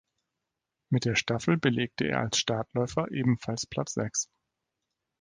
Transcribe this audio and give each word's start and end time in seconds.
Mit 0.89 1.05
der 1.05 1.13
Staffel 1.13 1.59
belegte 1.59 2.05
er 2.07 2.21
als 2.21 2.39
Startläufer 2.39 3.11
ebenfalls 3.11 3.67
Platz 3.67 3.93
sechs. 3.93 4.31